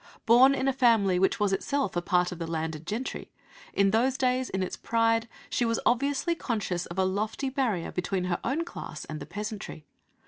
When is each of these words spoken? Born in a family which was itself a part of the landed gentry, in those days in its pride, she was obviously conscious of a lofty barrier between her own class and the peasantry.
Born 0.25 0.55
in 0.55 0.67
a 0.67 0.73
family 0.73 1.19
which 1.19 1.39
was 1.39 1.53
itself 1.53 1.95
a 1.95 2.01
part 2.01 2.31
of 2.31 2.39
the 2.39 2.47
landed 2.47 2.87
gentry, 2.87 3.29
in 3.71 3.91
those 3.91 4.17
days 4.17 4.49
in 4.49 4.63
its 4.63 4.75
pride, 4.75 5.27
she 5.47 5.63
was 5.63 5.79
obviously 5.85 6.33
conscious 6.33 6.87
of 6.87 6.97
a 6.97 7.05
lofty 7.05 7.49
barrier 7.51 7.91
between 7.91 8.23
her 8.23 8.39
own 8.43 8.65
class 8.65 9.05
and 9.05 9.19
the 9.19 9.27
peasantry. 9.27 9.85